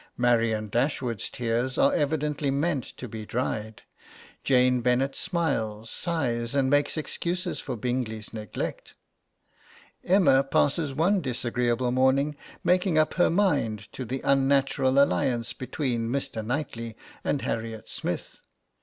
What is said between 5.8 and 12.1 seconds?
sighs and makes excuses for Bingley's neglect. Emma passes one disagreeable